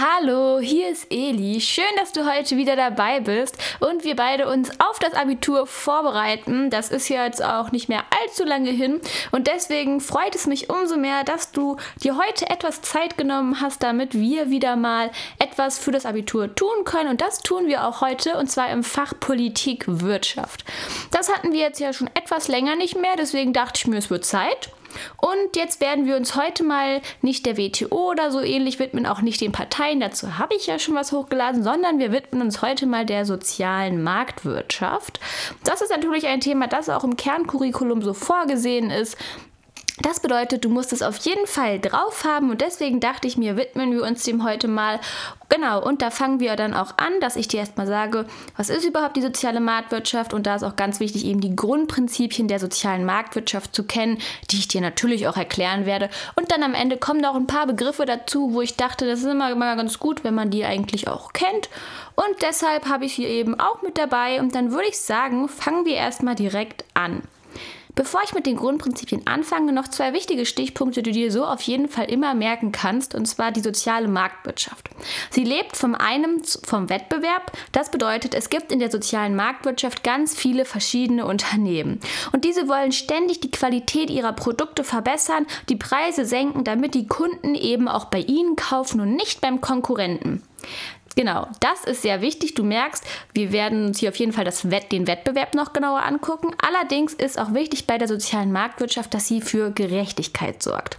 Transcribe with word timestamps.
Hallo, 0.00 0.60
hier 0.60 0.88
ist 0.88 1.08
Eli. 1.10 1.60
Schön, 1.60 1.84
dass 1.98 2.12
du 2.12 2.24
heute 2.24 2.56
wieder 2.56 2.74
dabei 2.74 3.20
bist 3.20 3.58
und 3.80 4.02
wir 4.02 4.16
beide 4.16 4.48
uns 4.48 4.70
auf 4.80 4.98
das 4.98 5.12
Abitur 5.12 5.66
vorbereiten. 5.66 6.70
Das 6.70 6.88
ist 6.88 7.10
ja 7.10 7.26
jetzt 7.26 7.44
auch 7.44 7.70
nicht 7.70 7.90
mehr 7.90 8.04
allzu 8.22 8.44
lange 8.44 8.70
hin 8.70 9.02
und 9.30 9.46
deswegen 9.46 10.00
freut 10.00 10.34
es 10.34 10.46
mich 10.46 10.70
umso 10.70 10.96
mehr, 10.96 11.22
dass 11.24 11.52
du 11.52 11.76
dir 12.02 12.16
heute 12.16 12.48
etwas 12.48 12.80
Zeit 12.80 13.18
genommen 13.18 13.60
hast, 13.60 13.82
damit 13.82 14.14
wir 14.14 14.48
wieder 14.48 14.74
mal 14.74 15.10
etwas 15.38 15.78
für 15.78 15.92
das 15.92 16.06
Abitur 16.06 16.54
tun 16.54 16.84
können 16.84 17.10
und 17.10 17.20
das 17.20 17.40
tun 17.40 17.66
wir 17.66 17.84
auch 17.84 18.00
heute 18.00 18.38
und 18.38 18.50
zwar 18.50 18.70
im 18.70 18.82
Fach 18.82 19.12
Politik 19.20 19.84
Wirtschaft. 19.86 20.64
Das 21.10 21.30
hatten 21.30 21.52
wir 21.52 21.60
jetzt 21.60 21.78
ja 21.78 21.92
schon 21.92 22.08
etwas 22.14 22.48
länger 22.48 22.74
nicht 22.74 22.98
mehr, 22.98 23.16
deswegen 23.18 23.52
dachte 23.52 23.80
ich 23.80 23.86
mir, 23.86 23.98
es 23.98 24.08
wird 24.08 24.24
Zeit. 24.24 24.70
Und 25.16 25.56
jetzt 25.56 25.80
werden 25.80 26.06
wir 26.06 26.16
uns 26.16 26.36
heute 26.36 26.64
mal 26.64 27.00
nicht 27.22 27.46
der 27.46 27.56
WTO 27.56 28.10
oder 28.10 28.30
so 28.30 28.40
ähnlich 28.40 28.78
widmen, 28.78 29.06
auch 29.06 29.20
nicht 29.20 29.40
den 29.40 29.52
Parteien, 29.52 30.00
dazu 30.00 30.38
habe 30.38 30.54
ich 30.54 30.66
ja 30.66 30.78
schon 30.78 30.94
was 30.94 31.12
hochgeladen, 31.12 31.62
sondern 31.62 31.98
wir 31.98 32.12
widmen 32.12 32.42
uns 32.42 32.62
heute 32.62 32.86
mal 32.86 33.06
der 33.06 33.24
sozialen 33.24 34.02
Marktwirtschaft. 34.02 35.20
Das 35.64 35.80
ist 35.80 35.90
natürlich 35.90 36.26
ein 36.26 36.40
Thema, 36.40 36.66
das 36.66 36.88
auch 36.88 37.04
im 37.04 37.16
Kerncurriculum 37.16 38.02
so 38.02 38.14
vorgesehen 38.14 38.90
ist. 38.90 39.16
Das 39.98 40.20
bedeutet, 40.20 40.64
du 40.64 40.70
musst 40.70 40.92
es 40.92 41.02
auf 41.02 41.16
jeden 41.18 41.46
Fall 41.46 41.78
drauf 41.78 42.24
haben 42.24 42.50
und 42.50 42.60
deswegen 42.60 43.00
dachte 43.00 43.26
ich 43.28 43.36
mir, 43.36 43.56
widmen 43.56 43.92
wir 43.92 44.02
uns 44.02 44.24
dem 44.24 44.44
heute 44.44 44.68
mal. 44.68 45.00
Genau, 45.48 45.82
und 45.84 46.00
da 46.00 46.10
fangen 46.10 46.40
wir 46.40 46.56
dann 46.56 46.74
auch 46.74 46.96
an, 46.96 47.20
dass 47.20 47.36
ich 47.36 47.48
dir 47.48 47.60
erstmal 47.60 47.86
sage, 47.86 48.24
was 48.56 48.70
ist 48.70 48.86
überhaupt 48.86 49.16
die 49.16 49.22
soziale 49.22 49.60
Marktwirtschaft 49.60 50.32
und 50.32 50.46
da 50.46 50.54
ist 50.54 50.62
auch 50.62 50.76
ganz 50.76 51.00
wichtig, 51.00 51.26
eben 51.26 51.40
die 51.40 51.54
Grundprinzipien 51.54 52.48
der 52.48 52.60
sozialen 52.60 53.04
Marktwirtschaft 53.04 53.74
zu 53.74 53.84
kennen, 53.84 54.18
die 54.50 54.56
ich 54.56 54.68
dir 54.68 54.80
natürlich 54.80 55.28
auch 55.28 55.36
erklären 55.36 55.86
werde. 55.86 56.08
Und 56.36 56.50
dann 56.50 56.62
am 56.62 56.74
Ende 56.74 56.96
kommen 56.96 57.20
noch 57.20 57.34
ein 57.34 57.46
paar 57.46 57.66
Begriffe 57.66 58.06
dazu, 58.06 58.54
wo 58.54 58.62
ich 58.62 58.76
dachte, 58.76 59.06
das 59.06 59.20
ist 59.20 59.26
immer, 59.26 59.50
immer 59.50 59.76
ganz 59.76 59.98
gut, 59.98 60.24
wenn 60.24 60.34
man 60.34 60.50
die 60.50 60.64
eigentlich 60.64 61.08
auch 61.08 61.32
kennt. 61.32 61.68
Und 62.14 62.42
deshalb 62.42 62.86
habe 62.88 63.04
ich 63.04 63.12
hier 63.12 63.28
eben 63.28 63.58
auch 63.58 63.82
mit 63.82 63.98
dabei 63.98 64.40
und 64.40 64.54
dann 64.54 64.72
würde 64.72 64.88
ich 64.88 64.98
sagen, 64.98 65.48
fangen 65.48 65.84
wir 65.84 65.96
erstmal 65.96 66.36
direkt 66.36 66.84
an. 66.94 67.22
Bevor 67.94 68.20
ich 68.24 68.34
mit 68.34 68.46
den 68.46 68.56
Grundprinzipien 68.56 69.26
anfange, 69.26 69.72
noch 69.72 69.88
zwei 69.88 70.12
wichtige 70.12 70.46
Stichpunkte, 70.46 71.02
die 71.02 71.12
du 71.12 71.18
dir 71.18 71.32
so 71.32 71.44
auf 71.44 71.60
jeden 71.62 71.88
Fall 71.88 72.10
immer 72.10 72.34
merken 72.34 72.72
kannst, 72.72 73.14
und 73.14 73.26
zwar 73.26 73.52
die 73.52 73.60
soziale 73.60 74.08
Marktwirtschaft. 74.08 74.88
Sie 75.30 75.44
lebt 75.44 75.76
vom 75.76 75.94
einen 75.94 76.42
vom 76.64 76.88
Wettbewerb, 76.88 77.52
das 77.72 77.90
bedeutet, 77.90 78.34
es 78.34 78.50
gibt 78.50 78.72
in 78.72 78.78
der 78.78 78.90
sozialen 78.90 79.34
Marktwirtschaft 79.34 80.04
ganz 80.04 80.36
viele 80.36 80.64
verschiedene 80.64 81.26
Unternehmen. 81.26 82.00
Und 82.32 82.44
diese 82.44 82.68
wollen 82.68 82.92
ständig 82.92 83.40
die 83.40 83.50
Qualität 83.50 84.10
ihrer 84.10 84.32
Produkte 84.32 84.84
verbessern, 84.84 85.46
die 85.68 85.76
Preise 85.76 86.24
senken, 86.24 86.64
damit 86.64 86.94
die 86.94 87.06
Kunden 87.06 87.54
eben 87.54 87.88
auch 87.88 88.06
bei 88.06 88.20
ihnen 88.20 88.56
kaufen 88.56 89.00
und 89.00 89.14
nicht 89.14 89.40
beim 89.40 89.60
Konkurrenten. 89.60 90.42
Genau, 91.16 91.48
das 91.58 91.84
ist 91.84 92.02
sehr 92.02 92.20
wichtig. 92.20 92.54
Du 92.54 92.62
merkst, 92.62 93.04
wir 93.34 93.52
werden 93.52 93.86
uns 93.86 93.98
hier 93.98 94.10
auf 94.10 94.16
jeden 94.16 94.32
Fall 94.32 94.44
das 94.44 94.70
Wett, 94.70 94.92
den 94.92 95.06
Wettbewerb 95.06 95.54
noch 95.54 95.72
genauer 95.72 96.02
angucken. 96.02 96.54
Allerdings 96.62 97.14
ist 97.14 97.38
auch 97.38 97.52
wichtig 97.52 97.86
bei 97.86 97.98
der 97.98 98.06
sozialen 98.06 98.52
Marktwirtschaft, 98.52 99.12
dass 99.12 99.26
sie 99.26 99.40
für 99.40 99.70
Gerechtigkeit 99.72 100.62
sorgt. 100.62 100.98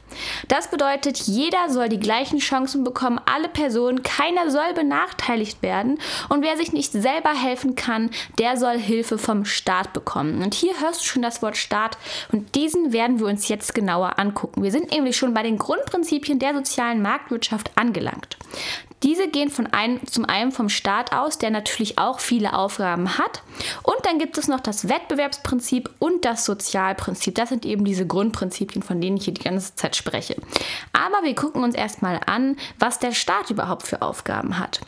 Das 0.50 0.70
bedeutet, 0.70 1.18
jeder 1.20 1.70
soll 1.70 1.88
die 1.88 2.00
gleichen 2.00 2.40
Chancen 2.40 2.84
bekommen, 2.84 3.22
alle 3.26 3.48
Personen, 3.48 4.04
keiner 4.04 4.52
soll 4.52 4.74
benachteiligt 4.74 5.62
werden 5.62 6.00
und 6.28 6.44
wer 6.44 6.58
sich 6.58 6.74
nicht 6.74 6.92
selber 6.92 7.34
helfen 7.34 7.76
kann, 7.76 8.10
der 8.38 8.58
soll 8.58 8.78
Hilfe 8.78 9.18
vom 9.18 9.46
Staat 9.46 9.94
bekommen. 9.94 10.44
Und 10.44 10.54
hier 10.54 10.80
hörst 10.82 11.02
du 11.02 11.06
schon 11.06 11.22
das 11.22 11.42
Wort 11.42 11.56
Staat 11.56 11.98
und 12.32 12.56
diesen 12.56 12.92
werden 12.92 13.20
wir 13.20 13.28
uns 13.28 13.48
jetzt 13.48 13.74
genauer 13.74 14.20
angucken. 14.20 14.62
Wir 14.62 14.72
sind 14.72 14.92
nämlich 14.92 15.16
schon 15.16 15.34
bei 15.34 15.44
den 15.44 15.58
Grundprinzipien 15.58 16.40
der 16.40 16.54
sozialen 16.54 17.02
Marktwirtschaft 17.02 17.72
angelangt. 17.76 18.38
Diese 19.04 19.28
gehen 19.28 19.50
von 19.50 19.68
einem, 19.68 20.06
zum 20.08 20.26
einen 20.26 20.52
vom 20.52 20.70
Staat 20.70 21.14
aus, 21.14 21.38
der 21.38 21.50
natürlich 21.50 21.98
auch 21.98 22.20
viele 22.20 22.54
Aufgaben 22.54 23.18
hat. 23.18 23.42
Und 23.84 23.98
dann 24.04 24.20
gibt 24.20 24.38
es 24.38 24.48
noch 24.48 24.60
das 24.60 24.90
Wettbewerbsprinzip 24.90 25.90
und 26.00 26.24
das 26.26 26.46
Sozialprinzip. 26.46 27.36
Das 27.36 27.50
sind 27.50 27.66
eben 27.66 27.84
diese 27.84 28.06
Grundprinzipien, 28.06 28.84
von 28.84 29.02
denen 29.02 29.18
ich 29.18 29.26
hier 29.26 29.34
die 29.34 29.44
ganze 29.44 29.76
Zeit 29.76 29.96
spreche. 29.96 30.36
Aber 30.94 31.24
wir 31.24 31.36
gucken 31.36 31.64
uns 31.64 31.76
erstmal 31.76 32.22
an, 32.26 32.58
was 32.78 33.00
der 33.00 33.14
Staat 33.14 33.50
überhaupt 33.50 33.88
für 33.88 34.02
Aufgaben 34.02 34.60
hat. 34.60 34.82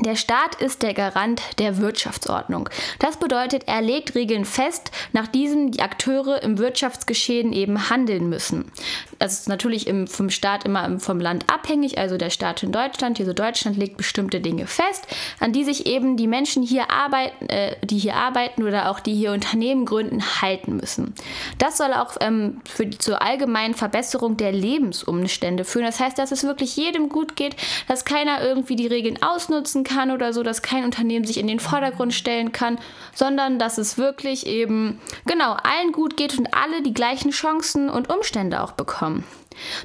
Der 0.00 0.14
Staat 0.14 0.54
ist 0.60 0.82
der 0.82 0.94
Garant 0.94 1.42
der 1.58 1.78
Wirtschaftsordnung. 1.78 2.68
Das 3.00 3.16
bedeutet, 3.16 3.64
er 3.66 3.82
legt 3.82 4.14
Regeln 4.14 4.44
fest, 4.44 4.92
nach 5.12 5.26
diesen 5.26 5.72
die 5.72 5.82
Akteure 5.82 6.40
im 6.42 6.58
Wirtschaftsgeschehen 6.58 7.52
eben 7.52 7.90
handeln 7.90 8.28
müssen. 8.28 8.70
Das 9.18 9.32
ist 9.32 9.48
natürlich 9.48 9.88
im, 9.88 10.06
vom 10.06 10.30
Staat 10.30 10.64
immer 10.64 11.00
vom 11.00 11.18
Land 11.18 11.46
abhängig, 11.52 11.98
also 11.98 12.16
der 12.16 12.30
Staat 12.30 12.62
in 12.62 12.70
Deutschland, 12.70 13.18
also 13.18 13.32
Deutschland 13.32 13.76
legt 13.76 13.96
bestimmte 13.96 14.40
Dinge 14.40 14.68
fest, 14.68 15.04
an 15.40 15.52
die 15.52 15.64
sich 15.64 15.86
eben 15.86 16.16
die 16.16 16.28
Menschen 16.28 16.62
hier 16.62 16.92
arbeiten, 16.92 17.48
äh, 17.48 17.74
die 17.84 17.98
hier 17.98 18.14
arbeiten 18.14 18.62
oder 18.62 18.90
auch 18.90 19.00
die 19.00 19.14
hier 19.14 19.32
Unternehmen 19.32 19.84
gründen, 19.84 20.22
halten 20.40 20.76
müssen. 20.76 21.14
Das 21.58 21.76
soll 21.76 21.92
auch 21.92 22.16
ähm, 22.20 22.60
für 22.64 22.88
zur 22.90 23.20
allgemeinen 23.20 23.74
Verbesserung 23.74 24.36
der 24.36 24.52
Lebensumstände 24.52 25.64
führen. 25.64 25.86
Das 25.86 25.98
heißt, 25.98 26.18
dass 26.18 26.30
es 26.30 26.44
wirklich 26.44 26.76
jedem 26.76 27.08
gut 27.08 27.34
geht, 27.34 27.56
dass 27.88 28.04
keiner 28.04 28.42
irgendwie 28.42 28.76
die 28.76 28.86
Regeln 28.86 29.20
ausnutzen 29.22 29.82
kann 29.88 30.10
oder 30.10 30.32
so, 30.32 30.42
dass 30.42 30.62
kein 30.62 30.84
Unternehmen 30.84 31.24
sich 31.24 31.38
in 31.38 31.46
den 31.46 31.60
Vordergrund 31.60 32.14
stellen 32.14 32.52
kann, 32.52 32.78
sondern 33.14 33.58
dass 33.58 33.78
es 33.78 33.98
wirklich 33.98 34.46
eben 34.46 35.00
genau 35.26 35.54
allen 35.54 35.92
gut 35.92 36.16
geht 36.16 36.38
und 36.38 36.54
alle 36.54 36.82
die 36.82 36.94
gleichen 36.94 37.30
Chancen 37.30 37.88
und 37.88 38.12
Umstände 38.12 38.62
auch 38.62 38.72
bekommen. 38.72 39.24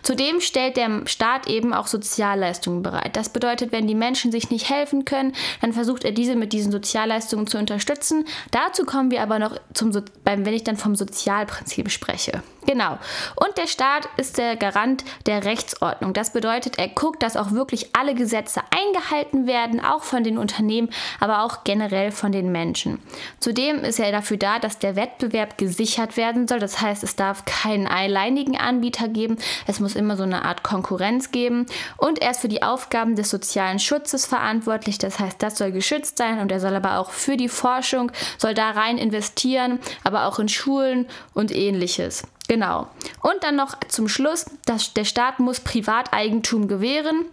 Zudem 0.02 0.42
stellt 0.42 0.78
der 0.78 1.02
Staat 1.06 1.48
eben 1.48 1.74
auch 1.74 1.88
Sozialleistungen 1.88 2.84
bereit. 2.84 3.16
Das 3.16 3.30
bedeutet, 3.30 3.72
wenn 3.72 3.88
die 3.88 3.96
Menschen 3.96 4.32
sich 4.32 4.50
nicht 4.50 4.70
helfen 4.70 5.06
können, 5.06 5.34
dann 5.62 5.74
versucht 5.74 6.04
er 6.04 6.12
diese 6.12 6.36
mit 6.36 6.54
diesen 6.54 6.72
Sozialleistungen 6.72 7.48
zu 7.48 7.58
unterstützen. 7.58 8.26
Dazu 8.52 8.86
kommen 8.86 9.12
wir 9.12 9.22
aber 9.22 9.40
noch 9.40 9.60
zum, 9.74 9.94
wenn 10.24 10.46
ich 10.48 10.64
dann 10.64 10.78
vom 10.78 10.96
Sozialprinzip 10.96 11.90
spreche. 11.90 12.44
Genau. 12.66 12.98
Und 13.36 13.58
der 13.58 13.68
Staat 13.68 14.08
ist 14.18 14.38
der 14.38 14.56
Garant 14.56 15.04
der 15.26 15.44
Rechtsordnung. 15.44 16.14
Das 16.14 16.32
bedeutet, 16.32 16.78
er 16.80 16.88
guckt, 16.88 17.22
dass 17.22 17.36
auch 17.36 17.52
wirklich 17.52 17.96
alle 17.96 18.16
Gesetze 18.16 18.62
eingehalten 18.72 19.48
werden, 19.48 19.84
auch 19.84 20.04
von 20.04 20.24
den 20.24 20.38
Unternehmen, 20.38 20.90
aber 21.20 21.44
auch 21.44 21.64
generell 21.64 22.12
von 22.12 22.32
den 22.32 22.52
Menschen. 22.52 23.00
Zudem 23.40 23.84
ist 23.84 24.00
er 24.00 24.12
dafür 24.12 24.38
da, 24.38 24.60
dass 24.60 24.80
der 24.80 24.96
Wettbewerb 24.96 25.58
gesichert 25.58 26.16
werden 26.16 26.48
soll. 26.48 26.60
Das 26.60 26.80
heißt, 26.80 27.04
es 27.04 27.16
darf 27.16 27.44
keinen 27.46 27.88
alleinigen 27.88 28.58
Anbieter 28.58 29.08
geben. 29.08 29.38
Es 29.68 29.80
muss 29.80 29.96
immer 29.96 30.18
so 30.18 30.24
eine 30.24 30.46
Art 30.46 30.64
Konkurrenz 30.64 31.32
geben. 31.32 31.66
Und 31.98 32.22
er 32.22 32.32
ist 32.32 32.42
für 32.42 32.48
die 32.48 32.64
Aufgaben 32.64 33.16
des 33.16 33.30
sozialen 33.30 33.80
Schutzes 33.80 34.26
verantwortlich. 34.26 34.98
Das 34.98 35.20
heißt, 35.20 35.42
das 35.42 35.58
soll 35.58 35.72
geschützt 35.72 36.18
sein 36.18 36.40
und 36.40 36.52
er 36.52 36.60
soll 36.60 36.76
aber 36.76 36.98
auch 36.98 37.12
für 37.12 37.38
die 37.38 37.50
Forschung, 37.50 38.12
soll 38.38 38.54
da 38.54 38.72
rein 38.72 38.98
investieren, 38.98 39.80
aber 40.04 40.26
auch 40.26 40.40
in 40.40 40.50
Schulen 40.50 41.08
und 41.34 41.52
ähnliches. 41.52 42.24
Genau. 42.48 42.88
Und 43.22 43.44
dann 43.44 43.56
noch 43.56 43.76
zum 43.88 44.08
Schluss, 44.08 44.46
dass 44.66 44.94
der 44.94 45.06
Staat 45.06 45.40
muss 45.40 45.60
Privateigentum 45.60 46.68
gewähren. 46.68 47.26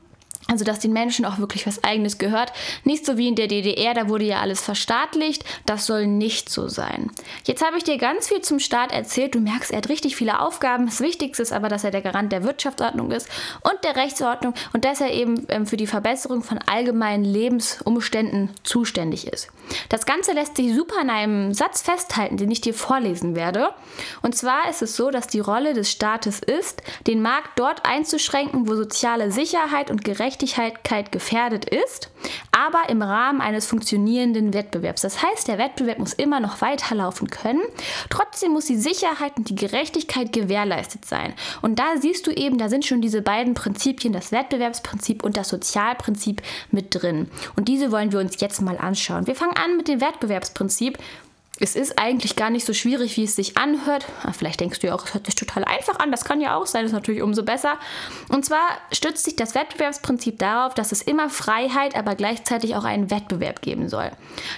Also, 0.50 0.64
dass 0.64 0.80
den 0.80 0.92
Menschen 0.92 1.24
auch 1.24 1.38
wirklich 1.38 1.64
was 1.66 1.84
Eigenes 1.84 2.18
gehört. 2.18 2.52
Nicht 2.82 3.06
so 3.06 3.16
wie 3.16 3.28
in 3.28 3.36
der 3.36 3.46
DDR, 3.46 3.94
da 3.94 4.08
wurde 4.08 4.24
ja 4.24 4.40
alles 4.40 4.60
verstaatlicht. 4.60 5.44
Das 5.64 5.86
soll 5.86 6.08
nicht 6.08 6.48
so 6.48 6.66
sein. 6.66 7.12
Jetzt 7.44 7.64
habe 7.64 7.76
ich 7.76 7.84
dir 7.84 7.98
ganz 7.98 8.26
viel 8.26 8.40
zum 8.40 8.58
Staat 8.58 8.90
erzählt. 8.90 9.36
Du 9.36 9.40
merkst, 9.40 9.70
er 9.70 9.76
hat 9.76 9.88
richtig 9.88 10.16
viele 10.16 10.40
Aufgaben. 10.40 10.86
Das 10.86 11.00
Wichtigste 11.00 11.40
ist 11.40 11.52
aber, 11.52 11.68
dass 11.68 11.84
er 11.84 11.92
der 11.92 12.02
Garant 12.02 12.32
der 12.32 12.42
Wirtschaftsordnung 12.42 13.12
ist 13.12 13.28
und 13.62 13.84
der 13.84 13.94
Rechtsordnung 13.94 14.54
und 14.72 14.84
dass 14.84 15.00
er 15.00 15.12
eben 15.12 15.46
ähm, 15.50 15.66
für 15.66 15.76
die 15.76 15.86
Verbesserung 15.86 16.42
von 16.42 16.58
allgemeinen 16.66 17.24
Lebensumständen 17.24 18.50
zuständig 18.64 19.28
ist. 19.28 19.52
Das 19.88 20.04
Ganze 20.04 20.32
lässt 20.32 20.56
sich 20.56 20.74
super 20.74 21.00
in 21.00 21.10
einem 21.10 21.54
Satz 21.54 21.80
festhalten, 21.80 22.38
den 22.38 22.50
ich 22.50 22.60
dir 22.60 22.74
vorlesen 22.74 23.36
werde. 23.36 23.68
Und 24.20 24.34
zwar 24.34 24.68
ist 24.68 24.82
es 24.82 24.96
so, 24.96 25.10
dass 25.10 25.28
die 25.28 25.38
Rolle 25.38 25.74
des 25.74 25.92
Staates 25.92 26.40
ist, 26.40 26.82
den 27.06 27.22
Markt 27.22 27.56
dort 27.56 27.86
einzuschränken, 27.86 28.68
wo 28.68 28.74
soziale 28.74 29.30
Sicherheit 29.30 29.92
und 29.92 30.02
Gerechtigkeit 30.02 30.39
gefährdet 31.10 31.64
ist, 31.64 32.10
aber 32.52 32.88
im 32.88 33.02
Rahmen 33.02 33.40
eines 33.40 33.66
funktionierenden 33.66 34.54
Wettbewerbs. 34.54 35.02
Das 35.02 35.22
heißt, 35.22 35.48
der 35.48 35.58
Wettbewerb 35.58 35.98
muss 35.98 36.12
immer 36.12 36.40
noch 36.40 36.60
weiterlaufen 36.60 37.28
können. 37.28 37.62
Trotzdem 38.08 38.52
muss 38.52 38.66
die 38.66 38.76
Sicherheit 38.76 39.36
und 39.36 39.48
die 39.48 39.54
Gerechtigkeit 39.54 40.32
gewährleistet 40.32 41.04
sein. 41.04 41.34
Und 41.62 41.78
da 41.78 41.96
siehst 42.00 42.26
du 42.26 42.30
eben, 42.30 42.58
da 42.58 42.68
sind 42.68 42.84
schon 42.84 43.00
diese 43.00 43.22
beiden 43.22 43.54
Prinzipien, 43.54 44.12
das 44.12 44.32
Wettbewerbsprinzip 44.32 45.22
und 45.22 45.36
das 45.36 45.48
Sozialprinzip 45.48 46.42
mit 46.70 46.94
drin. 46.94 47.30
Und 47.56 47.68
diese 47.68 47.92
wollen 47.92 48.12
wir 48.12 48.20
uns 48.20 48.40
jetzt 48.40 48.60
mal 48.62 48.78
anschauen. 48.78 49.26
Wir 49.26 49.34
fangen 49.34 49.56
an 49.56 49.76
mit 49.76 49.88
dem 49.88 50.00
Wettbewerbsprinzip. 50.00 50.98
Es 51.62 51.76
ist 51.76 51.98
eigentlich 51.98 52.36
gar 52.36 52.48
nicht 52.48 52.64
so 52.64 52.72
schwierig, 52.72 53.18
wie 53.18 53.24
es 53.24 53.36
sich 53.36 53.58
anhört. 53.58 54.06
Ah, 54.22 54.32
vielleicht 54.32 54.60
denkst 54.60 54.80
du 54.80 54.86
ja 54.86 54.94
auch, 54.94 55.04
es 55.04 55.12
hört 55.12 55.26
sich 55.26 55.34
total 55.34 55.64
einfach 55.64 55.98
an. 55.98 56.10
Das 56.10 56.24
kann 56.24 56.40
ja 56.40 56.56
auch 56.56 56.64
sein, 56.64 56.84
das 56.84 56.90
ist 56.90 56.94
natürlich 56.94 57.20
umso 57.20 57.42
besser. 57.42 57.74
Und 58.30 58.46
zwar 58.46 58.66
stützt 58.92 59.24
sich 59.24 59.36
das 59.36 59.54
Wettbewerbsprinzip 59.54 60.38
darauf, 60.38 60.72
dass 60.72 60.90
es 60.90 61.02
immer 61.02 61.28
Freiheit, 61.28 61.96
aber 61.96 62.14
gleichzeitig 62.14 62.76
auch 62.76 62.84
einen 62.84 63.10
Wettbewerb 63.10 63.60
geben 63.60 63.90
soll. 63.90 64.10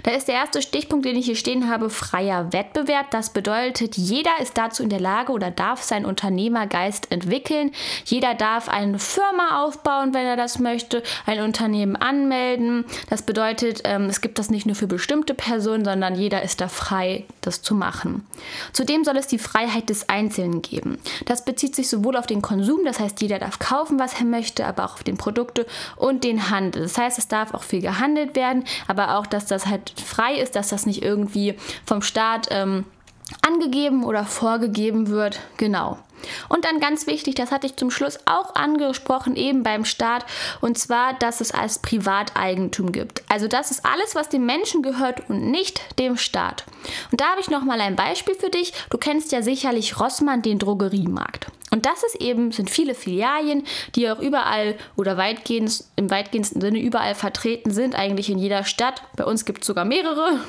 Da 0.04 0.12
ist 0.12 0.28
der 0.28 0.36
erste 0.36 0.62
Stichpunkt, 0.62 1.04
den 1.04 1.16
ich 1.16 1.26
hier 1.26 1.34
stehen 1.34 1.68
habe, 1.68 1.90
freier 1.90 2.52
Wettbewerb. 2.52 3.10
Das 3.10 3.30
bedeutet, 3.30 3.96
jeder 3.96 4.38
ist 4.40 4.56
dazu 4.56 4.84
in 4.84 4.88
der 4.88 5.00
Lage 5.00 5.32
oder 5.32 5.50
darf 5.50 5.82
seinen 5.82 6.06
Unternehmergeist 6.06 7.10
entwickeln. 7.10 7.72
Jeder 8.04 8.34
darf 8.34 8.68
eine 8.68 9.00
Firma 9.00 9.64
aufbauen, 9.64 10.14
wenn 10.14 10.26
er 10.26 10.36
das 10.36 10.60
möchte, 10.60 11.02
ein 11.26 11.40
Unternehmen 11.40 11.96
anmelden. 11.96 12.84
Das 13.10 13.22
bedeutet, 13.22 13.80
ähm, 13.84 14.04
es 14.04 14.20
gibt 14.20 14.38
das 14.38 14.50
nicht 14.50 14.66
nur 14.66 14.76
für 14.76 14.86
bestimmte 14.86 15.34
Personen, 15.34 15.84
sondern 15.84 16.14
jeder 16.14 16.42
ist 16.42 16.60
da 16.60 16.68
frei 16.68 16.91
frei, 16.92 17.24
das 17.40 17.62
zu 17.62 17.74
machen. 17.74 18.26
Zudem 18.74 19.02
soll 19.02 19.16
es 19.16 19.26
die 19.26 19.38
Freiheit 19.38 19.88
des 19.88 20.10
Einzelnen 20.10 20.60
geben. 20.60 20.98
Das 21.24 21.42
bezieht 21.42 21.74
sich 21.74 21.88
sowohl 21.88 22.16
auf 22.16 22.26
den 22.26 22.42
Konsum, 22.42 22.84
das 22.84 23.00
heißt, 23.00 23.22
jeder 23.22 23.38
darf 23.38 23.58
kaufen, 23.58 23.98
was 23.98 24.18
er 24.18 24.26
möchte, 24.26 24.66
aber 24.66 24.84
auch 24.84 24.94
auf 24.94 25.02
den 25.02 25.16
Produkte 25.16 25.66
und 25.96 26.22
den 26.22 26.50
Handel. 26.50 26.82
Das 26.82 26.98
heißt, 26.98 27.16
es 27.16 27.28
darf 27.28 27.54
auch 27.54 27.62
viel 27.62 27.80
gehandelt 27.80 28.36
werden, 28.36 28.64
aber 28.88 29.16
auch, 29.16 29.26
dass 29.26 29.46
das 29.46 29.66
halt 29.66 29.94
frei 29.98 30.34
ist, 30.34 30.54
dass 30.54 30.68
das 30.68 30.84
nicht 30.84 31.02
irgendwie 31.02 31.54
vom 31.86 32.02
Staat 32.02 32.48
ähm, 32.50 32.84
angegeben 33.40 34.04
oder 34.04 34.26
vorgegeben 34.26 35.08
wird. 35.08 35.40
Genau. 35.56 35.98
Und 36.48 36.64
dann 36.64 36.80
ganz 36.80 37.06
wichtig, 37.06 37.34
das 37.34 37.50
hatte 37.50 37.66
ich 37.66 37.76
zum 37.76 37.90
Schluss 37.90 38.18
auch 38.26 38.54
angesprochen, 38.54 39.36
eben 39.36 39.62
beim 39.62 39.84
Staat, 39.84 40.24
und 40.60 40.78
zwar, 40.78 41.14
dass 41.14 41.40
es 41.40 41.52
als 41.52 41.78
Privateigentum 41.80 42.92
gibt. 42.92 43.22
Also 43.28 43.48
das 43.48 43.70
ist 43.70 43.84
alles, 43.84 44.14
was 44.14 44.28
dem 44.28 44.46
Menschen 44.46 44.82
gehört 44.82 45.28
und 45.28 45.50
nicht 45.50 45.80
dem 45.98 46.16
Staat. 46.16 46.64
Und 47.10 47.20
da 47.20 47.26
habe 47.30 47.40
ich 47.40 47.50
noch 47.50 47.64
mal 47.64 47.80
ein 47.80 47.96
Beispiel 47.96 48.34
für 48.34 48.50
dich. 48.50 48.72
Du 48.90 48.98
kennst 48.98 49.32
ja 49.32 49.42
sicherlich 49.42 49.98
Rossmann, 49.98 50.42
den 50.42 50.58
Drogeriemarkt. 50.58 51.46
Und 51.72 51.86
das 51.86 52.02
ist 52.02 52.20
eben, 52.20 52.52
sind 52.52 52.68
viele 52.68 52.94
Filialien, 52.94 53.64
die 53.96 54.08
auch 54.10 54.20
überall 54.20 54.76
oder 54.94 55.16
weitgehend, 55.16 55.84
im 55.96 56.10
weitgehendsten 56.10 56.60
Sinne 56.60 56.78
überall 56.78 57.14
vertreten 57.14 57.70
sind, 57.70 57.94
eigentlich 57.94 58.28
in 58.28 58.38
jeder 58.38 58.64
Stadt. 58.64 59.02
Bei 59.16 59.24
uns 59.24 59.46
gibt 59.46 59.62
es 59.62 59.66
sogar 59.66 59.86
mehrere. 59.86 60.40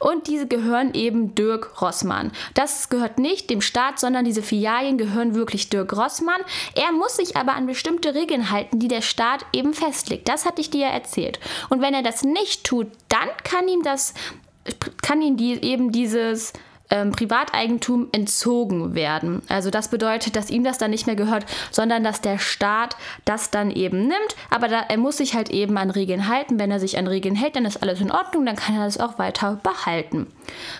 Und 0.00 0.26
diese 0.26 0.48
gehören 0.48 0.92
eben 0.92 1.36
Dirk 1.36 1.80
Rossmann. 1.80 2.32
Das 2.54 2.88
gehört 2.88 3.20
nicht 3.20 3.50
dem 3.50 3.60
Staat, 3.60 4.00
sondern 4.00 4.24
diese 4.24 4.42
Filialien 4.42 4.98
gehören 4.98 5.36
wirklich 5.36 5.70
Dirk 5.70 5.92
Rossmann. 5.96 6.40
Er 6.74 6.90
muss 6.90 7.16
sich 7.16 7.36
aber 7.36 7.54
an 7.54 7.66
bestimmte 7.66 8.14
Regeln 8.16 8.50
halten, 8.50 8.80
die 8.80 8.88
der 8.88 9.02
Staat 9.02 9.46
eben 9.52 9.74
festlegt. 9.74 10.28
Das 10.28 10.44
hatte 10.44 10.60
ich 10.60 10.70
dir 10.70 10.86
ja 10.86 10.88
erzählt. 10.88 11.38
Und 11.68 11.82
wenn 11.82 11.94
er 11.94 12.02
das 12.02 12.24
nicht 12.24 12.64
tut, 12.64 12.88
dann 13.08 13.28
kann 13.44 13.68
ihm 13.68 13.84
das, 13.84 14.12
kann 15.02 15.22
ihm 15.22 15.36
die, 15.36 15.52
eben 15.62 15.92
dieses 15.92 16.52
ähm, 16.94 17.10
Privateigentum 17.10 18.08
entzogen 18.12 18.94
werden. 18.94 19.42
Also 19.48 19.70
das 19.70 19.88
bedeutet, 19.88 20.36
dass 20.36 20.48
ihm 20.48 20.62
das 20.62 20.78
dann 20.78 20.92
nicht 20.92 21.06
mehr 21.06 21.16
gehört, 21.16 21.44
sondern 21.72 22.04
dass 22.04 22.20
der 22.20 22.38
Staat 22.38 22.96
das 23.24 23.50
dann 23.50 23.72
eben 23.72 24.02
nimmt. 24.02 24.36
Aber 24.48 24.68
da, 24.68 24.80
er 24.88 24.96
muss 24.96 25.16
sich 25.16 25.34
halt 25.34 25.50
eben 25.50 25.76
an 25.76 25.90
Regeln 25.90 26.28
halten. 26.28 26.58
Wenn 26.58 26.70
er 26.70 26.78
sich 26.78 26.96
an 26.96 27.08
Regeln 27.08 27.34
hält, 27.34 27.56
dann 27.56 27.64
ist 27.64 27.82
alles 27.82 28.00
in 28.00 28.12
Ordnung, 28.12 28.46
dann 28.46 28.54
kann 28.54 28.76
er 28.76 28.84
das 28.84 29.00
auch 29.00 29.18
weiter 29.18 29.58
behalten. 29.62 30.28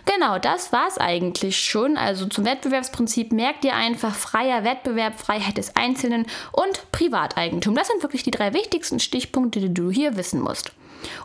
Genau, 0.05 0.39
das 0.39 0.73
war 0.73 0.87
es 0.89 0.99
eigentlich 0.99 1.59
schon. 1.59 1.97
Also 1.97 2.27
zum 2.27 2.45
Wettbewerbsprinzip 2.45 3.33
merkt 3.33 3.65
ihr 3.65 3.75
einfach 3.75 4.15
freier 4.15 4.65
Wettbewerb, 4.65 5.19
Freiheit 5.19 5.57
des 5.57 5.77
Einzelnen 5.77 6.27
und 6.53 6.91
Privateigentum. 6.93 7.75
Das 7.75 7.89
sind 7.89 8.03
wirklich 8.03 8.23
die 8.23 8.31
drei 8.31 8.55
wichtigsten 8.55 9.01
Stichpunkte, 9.01 9.61
die 9.61 9.73
du 9.73 9.91
hier 9.91 10.17
wissen 10.17 10.41
musst. 10.41 10.73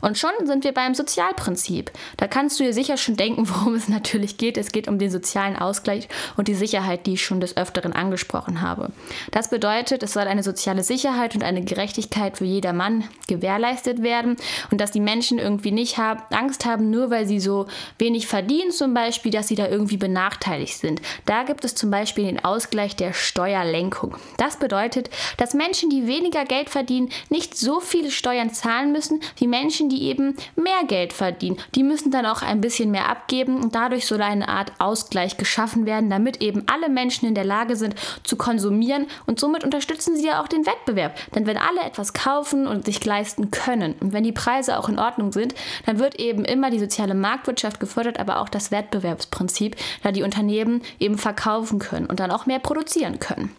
Und 0.01 0.17
schon 0.17 0.31
sind 0.43 0.63
wir 0.63 0.73
beim 0.73 0.93
Sozialprinzip. 0.93 1.91
Da 2.17 2.27
kannst 2.27 2.59
du 2.59 2.63
dir 2.63 2.73
sicher 2.73 2.97
schon 2.97 3.15
denken, 3.15 3.49
worum 3.49 3.75
es 3.75 3.87
natürlich 3.87 4.37
geht. 4.37 4.57
Es 4.57 4.71
geht 4.71 4.87
um 4.87 4.99
den 4.99 5.11
sozialen 5.11 5.55
Ausgleich 5.55 6.07
und 6.37 6.47
die 6.47 6.55
Sicherheit, 6.55 7.05
die 7.05 7.13
ich 7.13 7.23
schon 7.23 7.39
des 7.39 7.57
Öfteren 7.57 7.93
angesprochen 7.93 8.61
habe. 8.61 8.91
Das 9.31 9.49
bedeutet, 9.49 10.03
es 10.03 10.13
soll 10.13 10.23
eine 10.23 10.43
soziale 10.43 10.83
Sicherheit 10.83 11.35
und 11.35 11.43
eine 11.43 11.63
Gerechtigkeit 11.63 12.37
für 12.37 12.45
jedermann 12.45 13.03
gewährleistet 13.27 14.01
werden 14.01 14.37
und 14.71 14.81
dass 14.81 14.91
die 14.91 14.99
Menschen 14.99 15.39
irgendwie 15.39 15.71
nicht 15.71 15.97
haben, 15.97 16.21
Angst 16.31 16.65
haben, 16.65 16.89
nur 16.89 17.09
weil 17.09 17.27
sie 17.27 17.39
so 17.39 17.67
wenig 17.97 18.27
verdienen, 18.29 18.71
zum 18.71 18.93
Beispiel, 18.93 19.31
dass 19.31 19.47
sie 19.47 19.55
da 19.55 19.67
irgendwie 19.67 19.97
benachteiligt 19.97 20.77
sind. 20.77 21.01
Da 21.25 21.43
gibt 21.43 21.65
es 21.65 21.75
zum 21.75 21.91
Beispiel 21.91 22.25
den 22.25 22.43
Ausgleich 22.43 22.95
der 22.95 23.13
Steuerlenkung. 23.13 24.15
Das 24.37 24.57
bedeutet, 24.57 25.09
dass 25.37 25.53
Menschen, 25.53 25.89
die 25.89 26.07
weniger 26.07 26.45
Geld 26.45 26.69
verdienen, 26.69 27.09
nicht 27.29 27.57
so 27.57 27.79
viele 27.79 28.11
Steuern 28.11 28.53
zahlen 28.53 28.91
müssen 28.91 29.19
wie 29.37 29.47
Menschen, 29.47 29.89
die 29.89 30.03
eben 30.03 30.35
mehr 30.55 30.83
Geld 30.87 31.11
verdienen. 31.11 31.57
Die 31.75 31.83
müssen 31.83 32.11
dann 32.11 32.25
auch 32.25 32.41
ein 32.41 32.61
bisschen 32.61 32.91
mehr 32.91 33.09
abgeben 33.09 33.57
und 33.61 33.75
dadurch 33.75 34.05
soll 34.05 34.21
eine 34.21 34.47
Art 34.47 34.71
Ausgleich 34.79 35.37
geschaffen 35.37 35.85
werden, 35.85 36.09
damit 36.09 36.41
eben 36.41 36.63
alle 36.67 36.89
Menschen 36.89 37.27
in 37.27 37.35
der 37.35 37.43
Lage 37.43 37.75
sind 37.75 37.95
zu 38.23 38.35
konsumieren 38.35 39.07
und 39.25 39.39
somit 39.39 39.63
unterstützen 39.63 40.15
sie 40.15 40.27
ja 40.27 40.41
auch 40.41 40.47
den 40.47 40.65
Wettbewerb. 40.65 41.17
Denn 41.33 41.47
wenn 41.47 41.57
alle 41.57 41.81
etwas 41.81 42.13
kaufen 42.13 42.67
und 42.67 42.85
sich 42.85 43.03
leisten 43.03 43.49
können 43.49 43.95
und 43.99 44.13
wenn 44.13 44.23
die 44.23 44.31
Preise 44.31 44.77
auch 44.77 44.87
in 44.87 44.99
Ordnung 44.99 45.31
sind, 45.31 45.55
dann 45.85 45.99
wird 45.99 46.19
eben 46.19 46.45
immer 46.45 46.69
die 46.69 46.79
soziale 46.79 47.15
Marktwirtschaft 47.15 47.79
gefördert, 47.79 48.18
aber 48.19 48.39
auch 48.39 48.49
das 48.49 48.71
Wettbewerbsprinzip, 48.71 49.75
da 50.03 50.11
die 50.11 50.23
Unternehmen 50.23 50.81
eben 50.99 51.17
verkaufen 51.17 51.79
können 51.79 52.05
und 52.05 52.19
dann 52.19 52.31
auch 52.31 52.45
mehr 52.45 52.59
produzieren 52.59 53.19
können. 53.19 53.55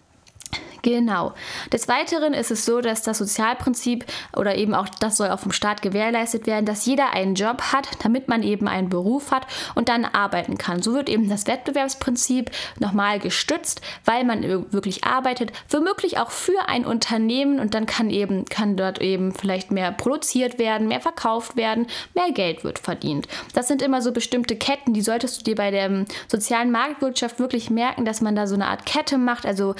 Genau. 0.83 1.35
Des 1.73 1.89
Weiteren 1.89 2.35
ist 2.35 2.51
es 2.51 2.65
so, 2.65 2.81
dass 2.81 3.03
das 3.03 3.19
Sozialprinzip 3.19 4.05
oder 4.37 4.57
eben 4.57 4.75
auch 4.75 4.89
das 4.89 5.17
soll 5.17 5.31
auch 5.31 5.41
vom 5.41 5.53
Staat 5.53 5.83
gewährleistet 5.83 6.47
werden, 6.47 6.67
dass 6.67 6.87
jeder 6.87 7.13
einen 7.13 7.35
Job 7.35 7.61
hat, 7.73 7.89
damit 8.03 8.29
man 8.29 8.43
eben 8.43 8.69
einen 8.69 8.89
Beruf 8.89 9.31
hat 9.31 9.47
und 9.75 9.89
dann 9.89 10.05
arbeiten 10.05 10.59
kann. 10.59 10.83
So 10.83 10.95
wird 10.95 11.09
eben 11.09 11.29
das 11.29 11.47
Wettbewerbsprinzip 11.47 12.51
nochmal 12.79 13.19
gestützt, 13.19 13.81
weil 14.05 14.25
man 14.25 14.43
wirklich 14.73 15.05
arbeitet, 15.05 15.53
womöglich 15.69 16.19
auch 16.19 16.31
für 16.31 16.69
ein 16.69 16.85
Unternehmen 16.85 17.61
und 17.61 17.75
dann 17.75 17.87
kann 17.87 18.11
eben 18.11 18.45
kann 18.47 18.77
dort 18.77 19.01
eben 19.01 19.33
vielleicht 19.33 19.71
mehr 19.71 19.93
produziert 19.93 20.59
werden, 20.59 20.89
mehr 20.89 21.01
verkauft 21.01 21.57
werden, 21.57 21.87
mehr 22.15 22.33
Geld 22.33 22.65
wird 22.65 22.79
verdient. 22.79 23.29
Das 23.55 23.69
sind 23.69 23.83
immer 23.83 24.03
so 24.03 24.13
bestimmte 24.13 24.57
Ketten, 24.57 24.95
die 24.95 25.03
solltest 25.03 25.41
du 25.41 25.45
dir 25.45 25.55
bei 25.55 25.71
der 25.71 26.07
sozialen 26.29 26.71
Marktwirtschaft 26.71 27.39
wirklich 27.39 27.71
merken, 27.71 28.05
dass 28.05 28.21
man 28.21 28.37
da 28.37 28.47
so 28.47 28.55
eine 28.55 28.67
Art 28.67 28.87
Kette 28.87 29.19
macht, 29.19 29.47
also 29.47 29.75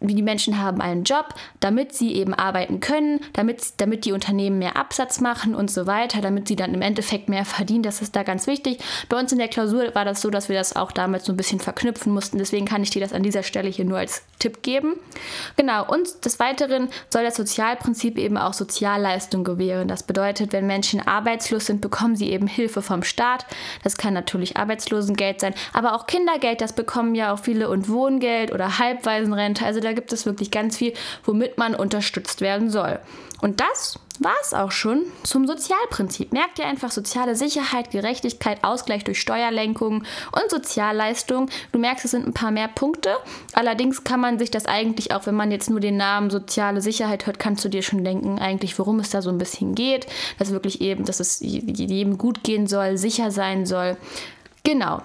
die 0.00 0.22
Menschen 0.22 0.60
haben 0.60 0.80
einen 0.80 1.04
Job, 1.04 1.34
damit 1.60 1.94
sie 1.94 2.14
eben 2.14 2.34
arbeiten 2.34 2.80
können, 2.80 3.20
damit, 3.32 3.74
damit 3.78 4.04
die 4.04 4.12
Unternehmen 4.12 4.58
mehr 4.58 4.76
Absatz 4.76 5.20
machen 5.20 5.54
und 5.54 5.70
so 5.70 5.86
weiter, 5.86 6.20
damit 6.20 6.48
sie 6.48 6.56
dann 6.56 6.74
im 6.74 6.82
Endeffekt 6.82 7.28
mehr 7.28 7.44
verdienen. 7.44 7.82
Das 7.82 8.02
ist 8.02 8.14
da 8.14 8.22
ganz 8.22 8.46
wichtig. 8.46 8.78
Bei 9.08 9.18
uns 9.18 9.32
in 9.32 9.38
der 9.38 9.48
Klausur 9.48 9.94
war 9.94 10.04
das 10.04 10.20
so, 10.20 10.30
dass 10.30 10.48
wir 10.48 10.56
das 10.56 10.76
auch 10.76 10.92
damals 10.92 11.24
so 11.24 11.32
ein 11.32 11.36
bisschen 11.36 11.60
verknüpfen 11.60 12.12
mussten. 12.12 12.38
Deswegen 12.38 12.66
kann 12.66 12.82
ich 12.82 12.90
dir 12.90 13.00
das 13.00 13.12
an 13.12 13.22
dieser 13.22 13.42
Stelle 13.42 13.68
hier 13.68 13.84
nur 13.84 13.98
als 13.98 14.24
Tipp 14.38 14.62
geben. 14.62 14.94
Genau, 15.56 15.86
und 15.86 16.24
des 16.24 16.38
Weiteren 16.38 16.88
soll 17.10 17.24
das 17.24 17.36
Sozialprinzip 17.36 18.18
eben 18.18 18.36
auch 18.36 18.52
Sozialleistung 18.52 19.44
gewähren. 19.44 19.88
Das 19.88 20.02
bedeutet, 20.02 20.52
wenn 20.52 20.66
Menschen 20.66 21.00
arbeitslos 21.00 21.66
sind, 21.66 21.80
bekommen 21.80 22.16
sie 22.16 22.30
eben 22.30 22.46
Hilfe 22.46 22.82
vom 22.82 23.02
Staat. 23.02 23.46
Das 23.82 23.96
kann 23.96 24.12
natürlich 24.12 24.56
Arbeitslosengeld 24.56 25.40
sein, 25.40 25.54
aber 25.72 25.94
auch 25.94 26.06
Kindergeld, 26.06 26.60
das 26.60 26.74
bekommen 26.74 27.14
ja 27.14 27.32
auch 27.32 27.38
viele 27.38 27.68
und 27.70 27.88
Wohngeld 27.88 28.52
oder 28.52 28.78
Halbwaisenrente. 28.78 29.64
Also 29.64 29.80
da 29.80 29.93
gibt 29.94 30.12
es 30.12 30.26
wirklich 30.26 30.50
ganz 30.50 30.76
viel, 30.76 30.92
womit 31.24 31.58
man 31.58 31.74
unterstützt 31.74 32.40
werden 32.40 32.70
soll. 32.70 32.98
Und 33.40 33.60
das 33.60 33.98
war 34.20 34.34
es 34.42 34.54
auch 34.54 34.70
schon 34.70 35.02
zum 35.22 35.46
Sozialprinzip. 35.46 36.32
Merkt 36.32 36.58
ihr 36.58 36.66
einfach 36.66 36.90
soziale 36.90 37.34
Sicherheit, 37.34 37.90
Gerechtigkeit, 37.90 38.62
Ausgleich 38.62 39.04
durch 39.04 39.20
Steuerlenkung 39.20 40.04
und 40.32 40.50
Sozialleistung. 40.50 41.50
Du 41.72 41.78
merkst, 41.78 42.04
es 42.04 42.12
sind 42.12 42.26
ein 42.26 42.32
paar 42.32 42.50
mehr 42.50 42.68
Punkte. 42.68 43.16
Allerdings 43.52 44.04
kann 44.04 44.20
man 44.20 44.38
sich 44.38 44.50
das 44.50 44.66
eigentlich 44.66 45.12
auch, 45.12 45.26
wenn 45.26 45.34
man 45.34 45.50
jetzt 45.50 45.68
nur 45.68 45.80
den 45.80 45.96
Namen 45.96 46.30
soziale 46.30 46.80
Sicherheit 46.80 47.26
hört, 47.26 47.38
kannst 47.38 47.64
du 47.64 47.68
dir 47.68 47.82
schon 47.82 48.04
denken, 48.04 48.38
eigentlich, 48.38 48.78
worum 48.78 49.00
es 49.00 49.10
da 49.10 49.20
so 49.20 49.30
ein 49.30 49.38
bisschen 49.38 49.74
geht. 49.74 50.06
Dass 50.38 50.52
wirklich 50.52 50.80
eben, 50.80 51.04
dass 51.04 51.20
es 51.20 51.40
jedem 51.40 52.18
gut 52.18 52.44
gehen 52.44 52.66
soll, 52.66 52.96
sicher 52.96 53.30
sein 53.30 53.66
soll. 53.66 53.96
Genau. 54.62 55.02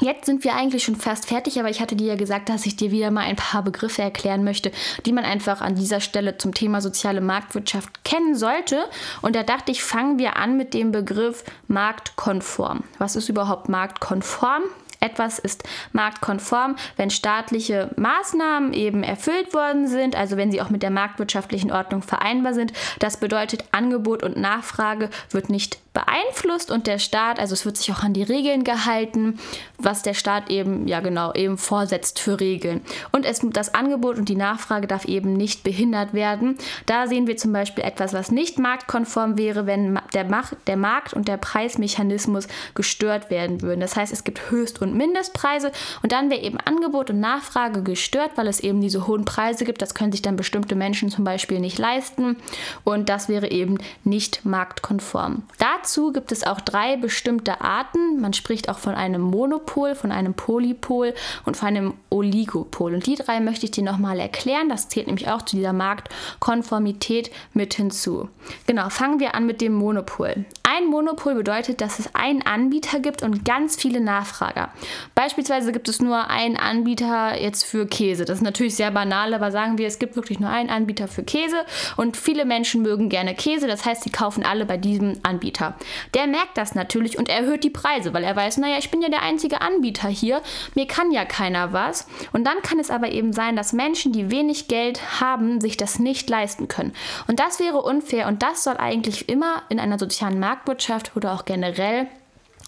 Jetzt 0.00 0.24
sind 0.24 0.44
wir 0.44 0.54
eigentlich 0.54 0.82
schon 0.82 0.96
fast 0.96 1.26
fertig, 1.26 1.58
aber 1.58 1.68
ich 1.68 1.80
hatte 1.80 1.94
dir 1.94 2.06
ja 2.06 2.16
gesagt, 2.16 2.48
dass 2.48 2.64
ich 2.64 2.74
dir 2.74 2.90
wieder 2.90 3.10
mal 3.10 3.24
ein 3.24 3.36
paar 3.36 3.62
Begriffe 3.62 4.00
erklären 4.00 4.44
möchte, 4.44 4.72
die 5.04 5.12
man 5.12 5.24
einfach 5.24 5.60
an 5.60 5.74
dieser 5.74 6.00
Stelle 6.00 6.38
zum 6.38 6.54
Thema 6.54 6.80
soziale 6.80 7.20
Marktwirtschaft 7.20 8.02
kennen 8.02 8.34
sollte. 8.34 8.84
Und 9.20 9.36
da 9.36 9.42
dachte 9.42 9.70
ich, 9.72 9.84
fangen 9.84 10.18
wir 10.18 10.36
an 10.36 10.56
mit 10.56 10.72
dem 10.72 10.90
Begriff 10.90 11.44
marktkonform. 11.68 12.84
Was 12.98 13.14
ist 13.14 13.28
überhaupt 13.28 13.68
marktkonform? 13.68 14.62
Etwas 15.00 15.38
ist 15.38 15.64
marktkonform, 15.92 16.76
wenn 16.96 17.10
staatliche 17.10 17.90
Maßnahmen 17.96 18.72
eben 18.74 19.02
erfüllt 19.02 19.54
worden 19.54 19.88
sind, 19.88 20.14
also 20.14 20.36
wenn 20.36 20.52
sie 20.52 20.60
auch 20.60 20.70
mit 20.70 20.82
der 20.82 20.90
marktwirtschaftlichen 20.90 21.72
Ordnung 21.72 22.02
vereinbar 22.02 22.54
sind. 22.54 22.72
Das 22.98 23.16
bedeutet, 23.16 23.64
Angebot 23.72 24.22
und 24.22 24.36
Nachfrage 24.36 25.08
wird 25.30 25.48
nicht 25.48 25.78
beeinflusst 25.92 26.70
und 26.70 26.86
der 26.86 26.98
Staat, 26.98 27.40
also 27.40 27.54
es 27.54 27.64
wird 27.64 27.76
sich 27.76 27.90
auch 27.90 28.04
an 28.04 28.12
die 28.12 28.22
Regeln 28.22 28.62
gehalten, 28.62 29.40
was 29.78 30.02
der 30.02 30.14
Staat 30.14 30.48
eben, 30.48 30.86
ja 30.86 31.00
genau, 31.00 31.32
eben 31.34 31.58
vorsetzt 31.58 32.20
für 32.20 32.38
Regeln. 32.38 32.82
Und 33.10 33.26
es, 33.26 33.40
das 33.42 33.74
Angebot 33.74 34.16
und 34.16 34.28
die 34.28 34.36
Nachfrage 34.36 34.86
darf 34.86 35.04
eben 35.06 35.32
nicht 35.32 35.64
behindert 35.64 36.14
werden. 36.14 36.58
Da 36.86 37.08
sehen 37.08 37.26
wir 37.26 37.36
zum 37.36 37.52
Beispiel 37.52 37.82
etwas, 37.82 38.12
was 38.12 38.30
nicht 38.30 38.58
marktkonform 38.58 39.36
wäre, 39.36 39.66
wenn 39.66 39.98
der, 40.14 40.24
Macht, 40.24 40.56
der 40.68 40.76
Markt 40.76 41.12
und 41.12 41.26
der 41.26 41.38
Preismechanismus 41.38 42.46
gestört 42.74 43.30
werden 43.30 43.62
würden. 43.62 43.80
Das 43.80 43.96
heißt, 43.96 44.12
es 44.12 44.22
gibt 44.22 44.50
Höchst- 44.50 44.80
und 44.80 44.89
Mindestpreise 44.94 45.72
und 46.02 46.12
dann 46.12 46.30
wäre 46.30 46.40
eben 46.40 46.58
Angebot 46.58 47.10
und 47.10 47.20
Nachfrage 47.20 47.82
gestört, 47.82 48.32
weil 48.36 48.46
es 48.46 48.60
eben 48.60 48.80
diese 48.80 49.06
hohen 49.06 49.24
Preise 49.24 49.64
gibt. 49.64 49.82
Das 49.82 49.94
können 49.94 50.12
sich 50.12 50.22
dann 50.22 50.36
bestimmte 50.36 50.74
Menschen 50.74 51.10
zum 51.10 51.24
Beispiel 51.24 51.60
nicht 51.60 51.78
leisten 51.78 52.36
und 52.84 53.08
das 53.08 53.28
wäre 53.28 53.50
eben 53.50 53.78
nicht 54.04 54.44
marktkonform. 54.44 55.42
Dazu 55.58 56.12
gibt 56.12 56.32
es 56.32 56.46
auch 56.46 56.60
drei 56.60 56.96
bestimmte 56.96 57.60
Arten. 57.60 58.20
Man 58.20 58.32
spricht 58.32 58.68
auch 58.68 58.78
von 58.78 58.94
einem 58.94 59.20
Monopol, 59.20 59.94
von 59.94 60.12
einem 60.12 60.34
Polypol 60.34 61.14
und 61.44 61.56
von 61.56 61.68
einem 61.68 61.94
Oligopol. 62.10 62.94
Und 62.94 63.06
die 63.06 63.16
drei 63.16 63.40
möchte 63.40 63.66
ich 63.66 63.72
dir 63.72 63.84
nochmal 63.84 64.18
erklären. 64.18 64.68
Das 64.68 64.88
zählt 64.88 65.06
nämlich 65.06 65.28
auch 65.28 65.42
zu 65.42 65.56
dieser 65.56 65.72
Marktkonformität 65.72 67.30
mit 67.54 67.74
hinzu. 67.74 68.28
Genau, 68.66 68.88
fangen 68.90 69.20
wir 69.20 69.34
an 69.34 69.46
mit 69.46 69.60
dem 69.60 69.72
Monopol. 69.72 70.44
Ein 70.62 70.86
Monopol 70.86 71.34
bedeutet, 71.34 71.80
dass 71.80 71.98
es 71.98 72.14
einen 72.14 72.42
Anbieter 72.42 73.00
gibt 73.00 73.22
und 73.22 73.44
ganz 73.44 73.76
viele 73.76 74.00
Nachfrager. 74.00 74.70
Beispielsweise 75.14 75.72
gibt 75.72 75.88
es 75.88 76.00
nur 76.00 76.28
einen 76.28 76.56
Anbieter 76.56 77.40
jetzt 77.40 77.64
für 77.64 77.86
Käse. 77.86 78.24
Das 78.24 78.38
ist 78.38 78.44
natürlich 78.44 78.76
sehr 78.76 78.90
banal, 78.90 79.34
aber 79.34 79.50
sagen 79.50 79.78
wir, 79.78 79.86
es 79.86 79.98
gibt 79.98 80.16
wirklich 80.16 80.40
nur 80.40 80.50
einen 80.50 80.70
Anbieter 80.70 81.08
für 81.08 81.22
Käse 81.22 81.64
und 81.96 82.16
viele 82.16 82.44
Menschen 82.44 82.82
mögen 82.82 83.08
gerne 83.08 83.34
Käse. 83.34 83.66
Das 83.66 83.84
heißt, 83.84 84.02
sie 84.02 84.10
kaufen 84.10 84.44
alle 84.44 84.66
bei 84.66 84.76
diesem 84.76 85.18
Anbieter. 85.22 85.74
Der 86.14 86.26
merkt 86.26 86.56
das 86.56 86.74
natürlich 86.74 87.18
und 87.18 87.28
erhöht 87.28 87.64
die 87.64 87.70
Preise, 87.70 88.12
weil 88.14 88.24
er 88.24 88.36
weiß, 88.36 88.58
naja, 88.58 88.78
ich 88.78 88.90
bin 88.90 89.02
ja 89.02 89.08
der 89.08 89.22
einzige 89.22 89.60
Anbieter 89.60 90.08
hier, 90.08 90.42
mir 90.74 90.86
kann 90.86 91.10
ja 91.10 91.24
keiner 91.24 91.72
was. 91.72 92.06
Und 92.32 92.44
dann 92.44 92.62
kann 92.62 92.78
es 92.78 92.90
aber 92.90 93.10
eben 93.10 93.32
sein, 93.32 93.56
dass 93.56 93.72
Menschen, 93.72 94.12
die 94.12 94.30
wenig 94.30 94.68
Geld 94.68 95.20
haben, 95.20 95.60
sich 95.60 95.76
das 95.76 95.98
nicht 95.98 96.28
leisten 96.28 96.68
können. 96.68 96.92
Und 97.26 97.40
das 97.40 97.60
wäre 97.60 97.82
unfair 97.82 98.28
und 98.28 98.42
das 98.42 98.64
soll 98.64 98.76
eigentlich 98.76 99.28
immer 99.28 99.62
in 99.68 99.80
einer 99.80 99.98
sozialen 99.98 100.40
Marktwirtschaft 100.40 101.16
oder 101.16 101.32
auch 101.32 101.44
generell 101.44 102.06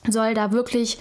soll 0.08 0.34
da 0.34 0.52
wirklich 0.52 0.98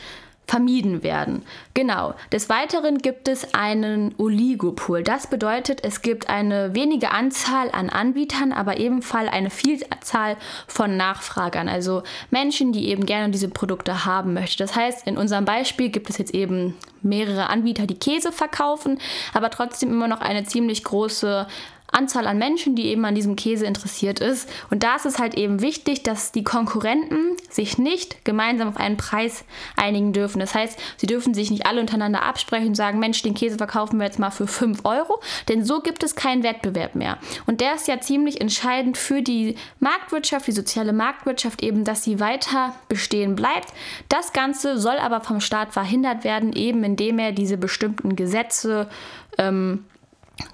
vermieden 0.52 1.02
werden. 1.02 1.44
Genau. 1.74 2.14
Des 2.34 2.50
Weiteren 2.50 2.98
gibt 2.98 3.30
es 3.30 3.54
einen 3.54 4.14
Oligopol. 4.18 5.02
Das 5.02 5.28
bedeutet, 5.28 5.86
es 5.86 6.02
gibt 6.02 6.30
eine 6.30 6.76
wenige 6.76 7.12
Anzahl 7.12 7.70
an 7.72 7.90
Anbietern, 7.90 8.52
aber 8.52 8.78
ebenfalls 8.78 9.32
eine 9.32 9.50
Vielzahl 9.50 10.36
von 10.68 10.98
Nachfragern, 10.98 11.70
also 11.70 12.04
Menschen, 12.32 12.74
die 12.74 12.90
eben 12.90 13.06
gerne 13.06 13.32
diese 13.32 13.48
Produkte 13.48 14.04
haben 14.04 14.34
möchten. 14.34 14.62
Das 14.62 14.76
heißt, 14.76 15.08
in 15.08 15.18
unserem 15.18 15.46
Beispiel 15.46 15.88
gibt 15.88 16.10
es 16.10 16.18
jetzt 16.18 16.36
eben 16.36 16.76
mehrere 17.02 17.48
Anbieter, 17.50 17.88
die 17.88 17.98
Käse 17.98 18.34
verkaufen, 18.34 19.00
aber 19.34 19.52
trotzdem 19.52 19.90
immer 19.90 20.10
noch 20.10 20.20
eine 20.20 20.44
ziemlich 20.44 20.84
große 20.84 21.48
Anzahl 21.92 22.28
an 22.28 22.38
Menschen, 22.38 22.76
die 22.76 22.88
eben 22.88 23.04
an 23.06 23.16
diesem 23.16 23.36
Käse 23.36 23.66
interessiert 23.66 24.20
ist. 24.20 24.50
Und 24.70 24.84
da 24.84 24.96
ist 24.96 25.06
es 25.06 25.20
halt 25.20 25.36
eben 25.36 25.62
wichtig, 25.62 26.04
dass 26.04 26.32
die 26.32 26.44
Konkurrenten 26.44 27.36
sich 27.50 27.78
nicht 27.78 28.24
gemeinsam 28.24 28.70
auf 28.70 28.78
einen 28.78 28.98
Preis 28.98 29.44
einigen 29.76 30.14
dürfen. 30.14 30.40
Das 30.40 30.56
heißt, 30.56 30.80
sie 30.98 31.08
dürfen 31.08 31.34
sich 31.34 31.52
nicht 31.52 31.66
alle 31.66 31.82
untereinander 31.82 32.24
absprechen 32.24 32.70
und 32.70 32.76
sagen, 32.76 33.00
Mensch, 33.00 33.22
den 33.22 33.34
Käse 33.34 33.58
verkaufen 33.58 34.00
wir 34.00 34.06
jetzt 34.06 34.20
mal 34.20 34.32
für 34.32 34.48
5 34.48 34.86
Euro, 34.86 35.22
denn 35.50 35.66
so 35.66 35.82
gibt 35.82 36.04
es 36.04 36.16
keinen 36.16 36.44
Wettbewerb 36.44 36.96
mehr. 36.96 37.18
Und 37.46 37.62
der 37.62 37.76
ist 37.76 37.88
ja 37.88 38.00
ziemlich 38.00 38.40
entscheidend 38.40 38.98
für 38.98 39.22
die 39.22 39.56
Marktwirtschaft, 39.80 40.48
die 40.48 40.52
soziale 40.54 40.94
Marktwirtschaft 40.94 41.62
eben, 41.62 41.84
dass 41.84 42.04
sie 42.04 42.20
weiter 42.20 42.74
bestehen 42.88 43.36
bleibt. 43.36 43.74
Das 44.10 44.34
Ganze 44.34 44.78
soll 44.78 44.98
aber 44.98 45.22
vom 45.22 45.42
Staat 45.42 45.74
verhindert 45.74 46.24
werden, 46.24 46.54
eben 46.54 46.84
indem 46.84 47.20
er 47.20 47.32
diese 47.32 47.58
bestimmten 47.58 48.16
Gesetze 48.16 48.90
ähm, 49.38 49.86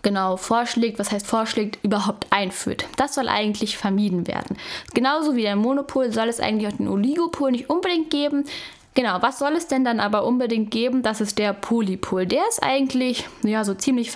genau 0.01 0.37
vorschlägt, 0.37 0.99
was 0.99 1.11
heißt 1.11 1.27
vorschlägt, 1.27 1.79
überhaupt 1.83 2.27
einführt. 2.29 2.85
Das 2.97 3.15
soll 3.15 3.29
eigentlich 3.29 3.77
vermieden 3.77 4.27
werden. 4.27 4.57
Genauso 4.93 5.35
wie 5.35 5.41
der 5.41 5.55
Monopol 5.55 6.11
soll 6.11 6.27
es 6.27 6.39
eigentlich 6.39 6.71
auch 6.71 6.77
den 6.77 6.87
Oligopol 6.87 7.51
nicht 7.51 7.69
unbedingt 7.69 8.09
geben. 8.09 8.45
Genau, 8.93 9.21
was 9.21 9.39
soll 9.39 9.53
es 9.53 9.67
denn 9.67 9.85
dann 9.85 9.99
aber 9.99 10.25
unbedingt 10.25 10.71
geben? 10.71 11.03
Das 11.03 11.21
ist 11.21 11.37
der 11.37 11.53
Polypol. 11.53 12.25
Der 12.25 12.47
ist 12.49 12.63
eigentlich 12.63 13.27
ja 13.43 13.63
so 13.63 13.75
ziemlich 13.75 14.11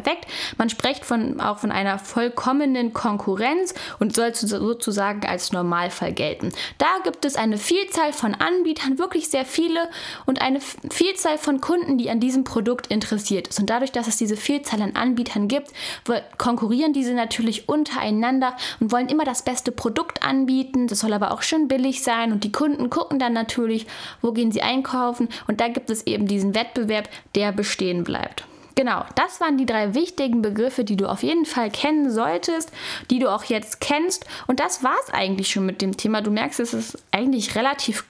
perfekt. 0.00 0.26
Man 0.58 0.68
spricht 0.68 1.04
von, 1.04 1.40
auch 1.40 1.58
von 1.58 1.72
einer 1.72 1.98
vollkommenen 1.98 2.92
Konkurrenz 2.92 3.74
und 3.98 4.14
soll 4.14 4.34
sozusagen 4.34 5.26
als 5.26 5.52
Normalfall 5.52 6.12
gelten. 6.12 6.52
Da 6.76 6.86
gibt 7.02 7.24
es 7.24 7.36
eine 7.36 7.56
Vielzahl 7.56 8.12
von 8.12 8.34
Anbietern, 8.34 8.98
wirklich 8.98 9.28
sehr 9.30 9.46
viele 9.46 9.88
und 10.26 10.42
eine 10.42 10.60
Vielzahl 10.60 11.38
von 11.38 11.60
Kunden, 11.60 11.96
die 11.96 12.10
an 12.10 12.20
diesem 12.20 12.44
Produkt 12.44 12.88
interessiert 12.88 13.48
ist. 13.48 13.58
Und 13.58 13.70
dadurch, 13.70 13.92
dass 13.92 14.06
es 14.06 14.18
diese 14.18 14.36
Vielzahl 14.36 14.82
an 14.82 14.96
Anbietern 14.96 15.48
gibt, 15.48 15.70
konkurrieren 16.36 16.92
diese 16.92 17.14
natürlich 17.14 17.68
untereinander 17.68 18.54
und 18.80 18.92
wollen 18.92 19.08
immer 19.08 19.24
das 19.24 19.42
beste 19.42 19.72
Produkt 19.72 20.22
anbieten. 20.22 20.88
Das 20.88 21.00
soll 21.00 21.14
aber 21.14 21.30
auch 21.32 21.42
schön 21.42 21.68
billig 21.68 22.02
sein 22.02 22.32
und 22.32 22.44
die 22.44 22.52
Kunden 22.52 22.90
gucken 22.90 23.18
dann 23.18 23.32
natürlich, 23.32 23.86
wo 24.20 24.32
gehen 24.32 24.52
sie 24.52 24.62
einkaufen 24.62 25.28
und 25.46 25.60
da 25.60 25.68
gibt 25.68 25.88
es 25.88 26.06
eben 26.06 26.26
diesen 26.26 26.54
Wettbewerb, 26.54 27.08
der 27.34 27.52
bestehen 27.52 28.04
bleibt. 28.04 28.44
Genau, 28.76 29.06
das 29.14 29.40
waren 29.40 29.56
die 29.56 29.64
drei 29.64 29.94
wichtigen 29.94 30.42
Begriffe, 30.42 30.84
die 30.84 30.96
du 30.96 31.06
auf 31.06 31.22
jeden 31.22 31.46
Fall 31.46 31.70
kennen 31.70 32.10
solltest, 32.10 32.70
die 33.10 33.18
du 33.18 33.32
auch 33.32 33.44
jetzt 33.44 33.80
kennst. 33.80 34.26
Und 34.46 34.60
das 34.60 34.84
war 34.84 34.96
es 35.02 35.14
eigentlich 35.14 35.50
schon 35.50 35.64
mit 35.64 35.80
dem 35.80 35.96
Thema. 35.96 36.20
Du 36.20 36.30
merkst, 36.30 36.60
es 36.60 36.74
ist 36.74 36.98
eigentlich 37.10 37.54
relativ 37.54 38.04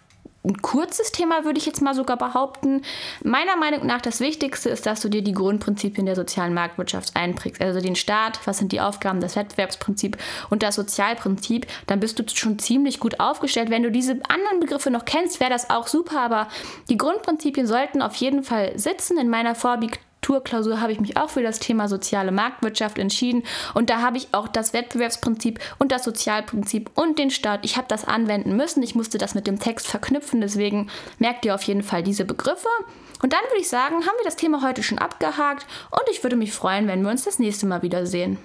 ein 0.44 0.62
kurzes 0.62 1.12
Thema, 1.12 1.44
würde 1.44 1.58
ich 1.58 1.66
jetzt 1.66 1.82
mal 1.82 1.94
sogar 1.94 2.16
behaupten. 2.16 2.82
Meiner 3.23 3.56
Meinung 3.56 3.87
nach 3.87 4.00
das 4.00 4.20
Wichtigste 4.20 4.68
ist, 4.68 4.87
dass 4.87 5.00
du 5.00 5.08
dir 5.08 5.23
die 5.23 5.32
Grundprinzipien 5.32 6.06
der 6.06 6.16
sozialen 6.16 6.54
Marktwirtschaft 6.54 7.14
einprägst. 7.14 7.61
Also 7.61 7.80
den 7.80 7.96
Staat, 7.96 8.40
was 8.44 8.58
sind 8.58 8.73
die 8.73 8.80
Aufgaben, 8.80 9.20
das 9.20 9.37
Wettbewerbsprinzip 9.37 10.16
und 10.50 10.64
das 10.64 10.75
Sozialprinzip. 10.75 11.66
Dann 11.87 12.00
bist 12.00 12.18
du 12.18 12.25
schon 12.32 12.58
ziemlich 12.58 13.00
gut 13.00 13.20
aufgestellt. 13.20 13.70
Wenn 13.70 13.82
du 13.82 13.90
diese 13.92 14.20
anderen 14.28 14.61
Begriffe 14.61 14.90
noch 14.90 15.04
kennst, 15.04 15.38
wäre 15.38 15.50
das 15.50 15.70
auch 15.70 15.87
super. 15.87 16.20
Aber 16.20 16.49
die 16.88 16.99
Grundprinzipien 16.99 17.66
sollten 17.66 18.02
auf 18.02 18.14
jeden 18.16 18.42
Fall 18.42 18.76
sitzen. 18.78 19.18
In 19.18 19.28
meiner 19.28 19.54
Vorbieg 19.54 20.00
Abiturklausur 20.26 20.80
habe 20.80 20.92
ich 20.92 21.00
mich 21.00 21.16
auch 21.16 21.30
für 21.30 21.42
das 21.42 21.61
Thema 21.61 21.88
soziale 21.88 22.33
Marktwirtschaft 22.33 22.99
entschieden 22.99 23.45
und 23.75 23.90
da 23.90 24.00
habe 24.00 24.16
ich 24.16 24.28
auch 24.33 24.49
das 24.49 24.73
Wettbewerbsprinzip 24.73 25.61
und 25.78 25.92
das 25.92 26.04
Sozialprinzip 26.04 26.90
und 26.95 27.18
den 27.18 27.30
Staat. 27.30 27.64
Ich 27.64 27.76
habe 27.76 27.87
das 27.88 28.04
anwenden 28.04 28.56
müssen. 28.56 28.83
Ich 28.83 28.95
musste 28.95 29.18
das 29.18 29.35
mit 29.35 29.47
dem 29.47 29.61
Text 29.61 29.87
verknüpfen, 29.87 30.40
deswegen 30.40 30.88
merkt 31.18 31.45
ihr 31.45 31.54
auf 31.54 31.62
jeden 31.62 31.83
Fall 31.83 32.02
diese 32.02 32.25
Begriffe. 32.25 32.68
Und 33.23 33.33
dann 33.33 33.42
würde 33.49 33.61
ich 33.61 33.68
sagen, 33.68 33.95
haben 33.95 34.18
wir 34.18 34.25
das 34.25 34.37
Thema 34.37 34.62
heute 34.62 34.83
schon 34.83 34.99
abgehakt 34.99 35.66
und 35.90 36.02
ich 36.11 36.23
würde 36.23 36.37
mich 36.37 36.52
freuen, 36.52 36.88
wenn 36.88 37.02
wir 37.02 37.11
uns 37.11 37.25
das 37.25 37.38
nächste 37.38 37.66
Mal 37.66 37.83
wiedersehen. 37.83 38.38